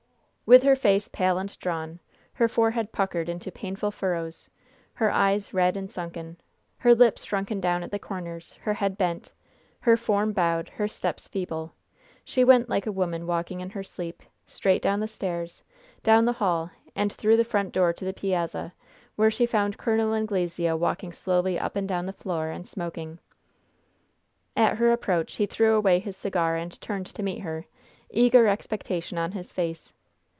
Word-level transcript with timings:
With 0.47 0.63
her 0.63 0.75
face 0.75 1.07
pale 1.07 1.37
and 1.37 1.57
drawn, 1.59 2.01
her 2.33 2.49
forehead 2.49 2.91
puckered 2.91 3.29
into 3.29 3.53
painful 3.53 3.89
furrows, 3.91 4.49
her 4.95 5.09
eyes 5.09 5.53
red 5.53 5.77
and 5.77 5.89
sunken, 5.89 6.35
her 6.79 6.93
lips 6.93 7.23
shrunken 7.23 7.61
down 7.61 7.83
at 7.83 7.91
the 7.91 7.97
corners, 7.97 8.51
her 8.63 8.73
head 8.73 8.97
bent, 8.97 9.31
her 9.79 9.95
form 9.95 10.33
bowed, 10.33 10.67
her 10.67 10.89
steps 10.89 11.25
feeble, 11.29 11.73
she 12.25 12.43
went 12.43 12.67
like 12.67 12.85
a 12.85 12.91
woman 12.91 13.25
walking 13.27 13.61
in 13.61 13.69
her 13.69 13.81
sleep, 13.81 14.23
straight 14.45 14.81
down 14.81 14.99
the 14.99 15.07
stairs, 15.07 15.63
down 16.03 16.25
the 16.25 16.33
hall 16.33 16.69
and 16.97 17.13
through 17.13 17.37
the 17.37 17.45
front 17.45 17.71
door 17.71 17.93
to 17.93 18.03
the 18.03 18.11
piazza, 18.11 18.73
where 19.15 19.31
she 19.31 19.45
found 19.45 19.77
Col. 19.77 20.13
Anglesea 20.13 20.73
walking 20.75 21.13
slowly 21.13 21.57
up 21.57 21.77
and 21.77 21.87
down 21.87 22.05
the 22.07 22.11
floor 22.11 22.49
and 22.49 22.67
smoking. 22.67 23.19
At 24.57 24.75
her 24.79 24.91
approach 24.91 25.35
he 25.35 25.45
threw 25.45 25.75
away 25.75 25.99
his 25.99 26.17
cigar 26.17 26.57
and 26.57 26.81
turned 26.81 27.05
to 27.05 27.23
meet 27.23 27.39
her, 27.39 27.67
eager 28.09 28.47
expectation 28.47 29.17
on 29.17 29.31
his 29.31 29.53
face. 29.53 29.93